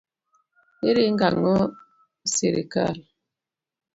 [0.89, 1.57] Iringo ang'o
[2.33, 2.95] sirikal.